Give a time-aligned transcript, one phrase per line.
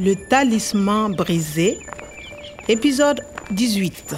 [0.00, 1.78] Le talisman brisé,
[2.68, 4.16] épisode 18.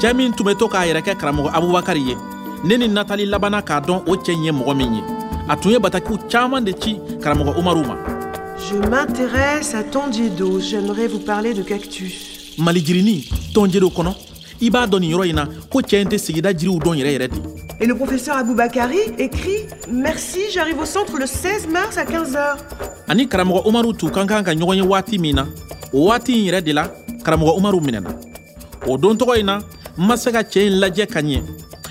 [0.00, 2.16] cɛɛ min tun be to k'a yɛrɛ kɛ karamɔgɔ abubakari ye
[2.64, 5.02] ne ni natali labana k'a dɔn o cɛɛ ye mɔgɔ min ye
[5.48, 7.96] a tun ye batakiw caaman de ci karamɔgɔ umaru ma
[8.58, 10.58] Je m'intéresse à Tondiedo.
[10.60, 12.56] J'aimerais vous parler de cactus.
[12.58, 14.31] malijirini tɔnjedo kɔnɔ
[14.62, 17.28] i b'a dɔn nin yɔrɔ in na ko in tɛ sigida jiriw dɔn yɛrɛ yɛrɛ
[17.28, 17.36] de
[17.80, 22.56] Et le professeur Aboubakari écrit Merci, j'arrive au centre le 16 mars à 15h.
[23.08, 25.46] ani karamɔgɔ umaru tun kan kan ka ɲɔgɔn ye waati min na
[25.92, 26.88] o waati in yɛrɛ de la
[27.24, 28.10] karamɔgɔ umaru minɛna
[28.86, 29.58] o don tɔgɔ in na
[29.98, 31.42] n ma se ka cɛɛ in lajɛ ka ɲɛ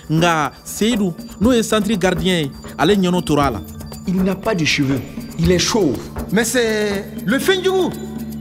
[0.09, 3.61] nga seyidu n'o ye santiri gardiyɛn ye ale ɲɛnɔ tora a la
[4.07, 4.99] Il n'a pas de cheveux.
[5.37, 5.95] Il est chauve.
[6.31, 7.91] Mais c'est le Fendjougou.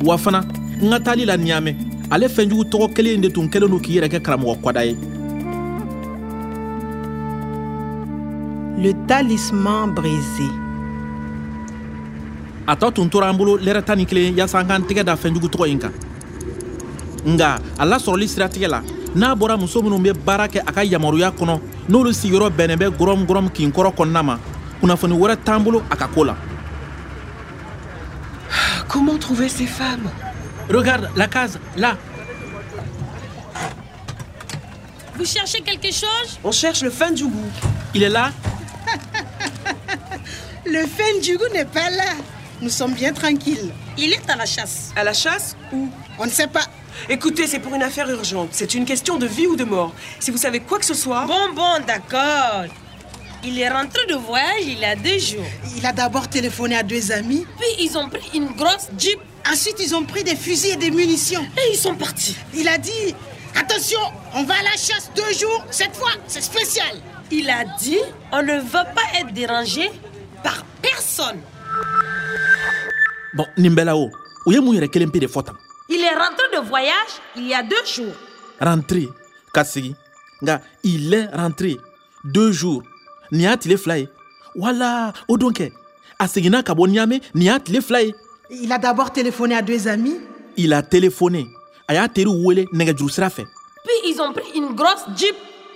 [0.05, 0.41] wa fana
[0.81, 1.75] n ka taali la niyamɛ
[2.10, 4.96] ale fɛnjugu tɔgɔ kelen in de tun kɛlen don k'i yɛrɛ kɛ karamɔgɔ kwada ye.
[8.83, 10.48] Le talisman brisé.
[12.66, 15.17] a tɔ tun tora an bolo lɛrɛ tan ni kelen yaasa an k'an tɛgɛ da
[15.17, 15.92] fɛnjugu tɔgɔ in kan.
[17.27, 18.83] Nga a lasɔrɔli siratigɛ la
[19.14, 22.91] n'a bɔra muso minw be baara kɛ a ka yamaruya kɔnɔ n'olu sigiyɔrɔ bɛnnen bɛ
[22.98, 24.39] gɔrɔm gɔrɔm kin kɔrɔ kɔnɔna ma
[24.80, 26.36] kunnafoni wɛrɛ t'an bolo a ka koo la.
[28.89, 30.11] Comment trouver ces femmes?
[30.79, 31.97] Regarde la case là
[35.17, 36.39] Vous cherchez quelque chose?
[36.43, 37.45] On cherche le Fendjougou.
[37.95, 38.31] il est là
[40.65, 42.15] Le Fendjougou n'est pas là.
[42.63, 43.71] Nous sommes bien tranquilles.
[43.98, 44.93] Il est à la chasse.
[44.97, 46.65] À la chasse Où On ne sait pas.
[47.09, 48.51] Écoutez, c'est pour une affaire urgente.
[48.53, 49.93] C'est une question de vie ou de mort.
[50.21, 51.25] Si vous savez quoi que ce soit.
[51.27, 52.65] Bon, bon, d'accord.
[53.43, 55.47] Il est rentré de voyage il y a deux jours.
[55.77, 57.47] Il a d'abord téléphoné à deux amis.
[57.59, 59.19] Puis ils ont pris une grosse jeep
[59.51, 61.43] Ensuite, ils ont pris des fusils et des munitions.
[61.43, 62.37] et ils sont partis.
[62.55, 63.15] Il a dit
[63.59, 63.98] Attention,
[64.34, 65.65] on va à la chasse deux jours.
[65.70, 66.95] Cette fois, c'est spécial.
[67.33, 67.98] Il a dit
[68.33, 69.91] on ne veut pas être dérangé
[70.42, 71.41] par personne.
[73.34, 74.09] bon nin bɛɛ la o
[74.47, 75.55] u ye mun yɛrɛ kelen pe de tan
[75.89, 78.14] Il est rentré de voyage il y a deux jours.
[78.61, 79.08] rentré
[79.55, 79.95] ka sigi
[80.42, 81.77] nga il est rentré
[82.24, 82.83] deux jours
[83.30, 84.08] nin y'a tile fila ye
[84.57, 85.70] wala o don kɛ
[86.19, 88.13] a seginna ka bɔ ɲame nin y'a tile fila ye
[88.50, 90.16] Il a d'abord téléphoné à deux amis.
[90.56, 91.46] il a téléphoné.
[91.88, 95.34] A y'a teriw wele Puis ils ont pris une grosse jeep.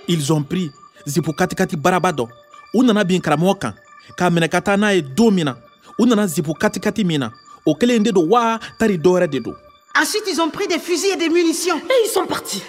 [0.08, 0.70] ils ont pris
[1.06, 2.28] zipu katikati baraba dɔ
[2.74, 3.74] u nana bin karamɔgɔ kan
[4.16, 5.56] k'a minɛ ka taa n'a ye don min na
[5.98, 7.30] u nana zipu katikati min na
[7.66, 9.54] o kelen de don waa tari dɔwɛrɛ de don
[9.96, 11.76] Ensuite, ils ont pris des fusils et des munitions.
[11.78, 12.62] Et ils sont partis.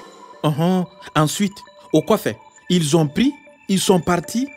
[0.44, 0.86] Uhum.
[1.16, 1.58] ensuite
[1.94, 2.36] o kɔfɛ
[2.70, 3.32] ils ont pris
[3.68, 4.48] ils sont partis.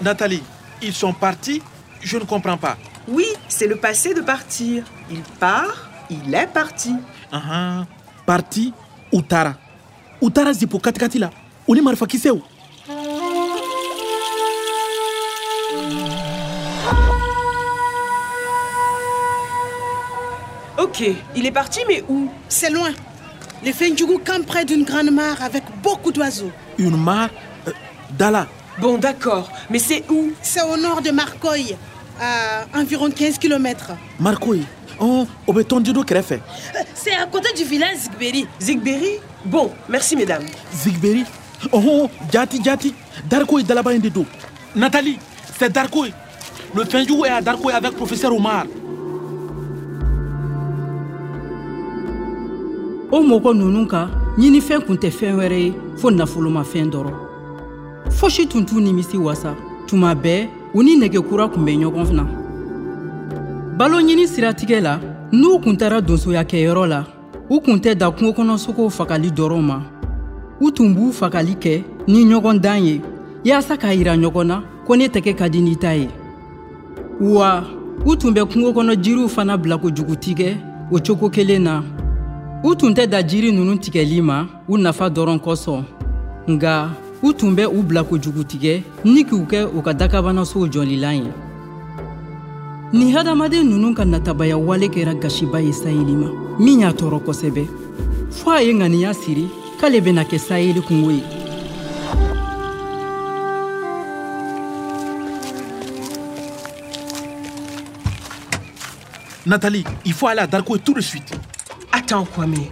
[0.00, 0.42] Nathalie
[0.82, 1.62] ils sont partis.
[2.00, 2.76] Je ne comprends pas.
[3.06, 4.84] Oui, c'est le passé de partir.
[5.10, 6.94] Il part, il est parti.
[7.30, 7.84] Ahan.
[8.26, 8.72] parti
[9.12, 9.54] u taara
[10.20, 11.28] u taara zipu katikati la
[11.68, 12.38] u ni marifakisɛw
[20.78, 21.04] Ok,
[21.36, 22.28] il est parti, mais où?
[22.48, 22.90] C'est loin.
[23.62, 26.50] Les Fendjougou campent près d'une grande mare avec beaucoup d'oiseaux.
[26.78, 27.30] une mare
[27.68, 27.72] euh,
[28.18, 28.46] dala
[28.80, 30.32] Bon, d'accord, mais c'est où?
[30.42, 31.76] C'est au nord de Marcoy,
[32.20, 33.92] à environ 15 km.
[34.20, 34.64] mariko ye
[35.00, 36.40] ɔn o bɛ tɔndido kɛrɛfɛ
[36.94, 38.46] C'est à côté du village Zigberi.
[38.60, 40.46] Zigberry Bon, merci mesdames.
[40.72, 41.24] zigberi
[41.72, 42.94] ɔhɔn jati jati
[43.28, 44.26] dariko ye dalaba in de don
[44.74, 45.18] nathalie
[45.58, 46.04] c'est darko
[46.74, 48.64] le fɛnjugu est à darko avec professeur omar.
[53.10, 54.08] O mɔgɔ ninnu ka
[54.38, 57.14] ɲinifɛn kun tɛ fɛn wɛrɛ ye fo nafolomafɛn dɔrɔn
[58.10, 59.54] fosi tun t'u nimisi wasa
[59.86, 62.24] tuma bɛɛ u ni nɛgɛkura kun bɛ ɲɔgɔn na
[63.78, 65.00] balo ɲini siratigɛ la
[65.32, 67.04] n'u kun taara donsoya kɛyɔrɔ la
[67.50, 69.82] u kun tɛ da kungokɔnɔsogow fagali dɔrɔn ma.
[70.60, 73.00] U tun b'u fagali kɛ ni ɲɔgɔn ye
[73.44, 76.08] yaasa k'a yira ɲɔgɔn na ko ne tɛgɛ ka di ni ta ye.
[77.20, 77.64] Wa
[78.06, 80.16] u tun bɛ kungokɔnɔ jiriw fana bila kojugu
[80.90, 81.82] o cogo kelen na.
[82.62, 85.84] U tun tɛ da jiri ninnu tigɛli ma u nafa dɔrɔn kosɔn.
[86.48, 86.90] Nga
[87.22, 91.32] u tun bɛ u bila kojugu tigɛ ni k'u kɛ u ka dakabanasow jɔlilan ye.
[92.92, 96.28] Nin hadamaden ninnu ka natabaya wale kɛra gasiba ye sayeli ma.
[96.58, 97.66] Min y'a tɔɔrɔ kosɛbɛ.
[98.30, 99.48] Fɔɔ a ye ŋaniya siri
[99.80, 101.22] k'ale bena kɛ sayeli kungo ye.
[109.46, 111.32] Nathalie il faut aller à darko tout de suite.
[111.92, 112.66] Attends, Kwame.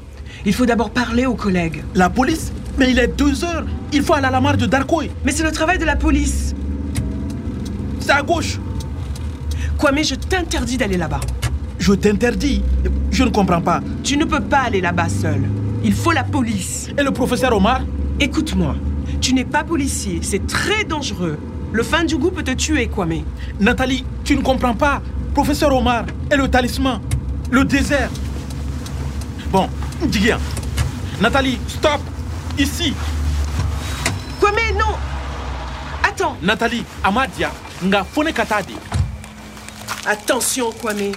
[0.45, 1.83] Il faut d'abord parler aux collègues.
[1.95, 2.53] la police?
[2.79, 5.33] Mais il est deux heures il faut aller à la mare de darko ye Mais
[5.33, 6.55] c'est le travail de la police.
[8.01, 8.59] c'est à gauche
[9.79, 11.21] Kwame, je t'interdis d'aller là-bas.
[11.79, 12.63] je t'interdis
[13.11, 15.43] je ne comprends pas Tu ne peux pas aller là-bas seul.
[15.83, 16.89] Il faut la police.
[16.97, 17.81] et le professeur omar?
[18.21, 18.77] Écoute-moi,
[19.21, 21.39] tu n'es pas policier, c'est très dangereux.
[21.73, 23.23] Le fin du goût peut te tuer, Kwame.
[23.61, 25.01] Nathalie, tu ne comprends pas.
[25.35, 27.01] Professeur Omar et le talisman.
[27.51, 28.11] Le désert.
[29.53, 29.69] Bon,
[30.11, 30.39] Djigia.
[31.21, 32.01] Nathalie, stop.
[32.59, 32.93] Ici.
[34.41, 34.95] Kwame, non
[36.21, 37.51] Attends Nathalie, Amadia,
[37.85, 38.77] nga fone katadi.
[40.07, 41.15] Attention, Kwame.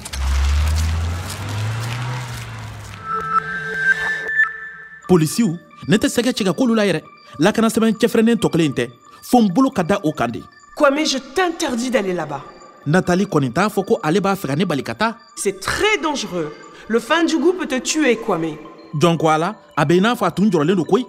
[5.07, 5.57] polisiw
[5.87, 7.01] ne tɛ sɛgɛ cɛ ka k'olu la yɛrɛ
[7.39, 8.87] lakana sɛbɛn cɛfɛrɛnnen tɔ kelen tɛ
[9.21, 10.39] fo n bolo ka da o kan de
[10.75, 12.41] Kwame, je t'interdis d'aller là-bas.
[12.87, 15.97] natali kɔni t'a fɔ ko ale b'a fɛ ka ne bali ka taa C'est très
[16.01, 16.53] dangereux.
[16.87, 18.57] Le fin du goût peut te tuer, Kwame.
[18.97, 21.05] jɔn ko a la a bɛ i n'a fɔ a tun jɔrɔlen don koyi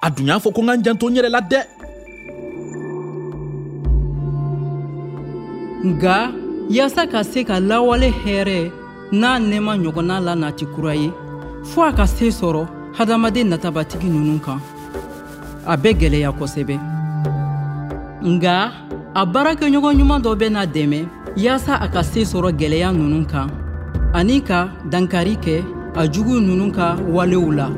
[0.00, 1.62] a dun y'a fɔ ko n ka n janto n yɛrɛ la dɛ
[5.84, 6.32] nga
[6.72, 8.72] yaasa ka se ka lawale hɛɛrɛ
[9.12, 11.12] n'a nɛɛma ɲɔgɔnna la nati kura ye
[11.70, 12.66] fɔɔ a ka se sɔrɔ
[12.96, 14.60] hadamaden natabatigi nunu kan
[15.66, 16.76] a bɛ gwɛlɛya kosɛbɛ
[18.24, 18.72] nga
[19.14, 21.00] a baarakɛɲɔgɔn ɲuman dɔ bɛ dɛmɛ
[21.36, 23.50] yaasa a ka se sɔrɔ gwɛlɛya nunu kan
[24.14, 25.62] ani ka dankari kɛ
[25.96, 27.68] a jugu nunu ka walew la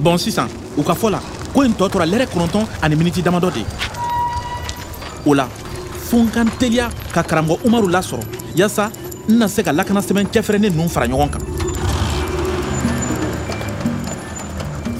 [0.00, 0.48] bɔn sisan
[0.78, 1.20] u ka fɔ la
[1.52, 3.64] ko in tɔ tora lɛrɛ kɔnɔntɔn ani miniti damadɔ de
[5.26, 5.48] o la
[6.08, 8.24] fo n ka n teliya ka karamɔgɔ umaru lasɔrɔ.
[8.54, 8.90] Yaasa
[9.28, 11.42] n na se ka lakana sɛbɛn cɛfɛrɛnnen ninnu fara ɲɔgɔn kan.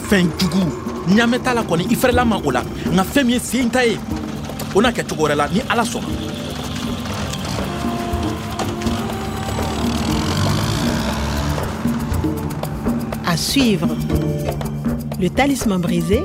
[0.09, 0.63] Fɛn jugu
[1.09, 2.63] ɲaamɛ t'a la kɔni i fɛrɛla ma o la.
[2.63, 3.99] Nka fɛn min ye sen ta ye
[4.75, 6.29] o n'a kɛ wɛrɛ la ni ala sɔnna.
[13.39, 13.87] Suivre.
[15.21, 16.25] Le Talisman brisé,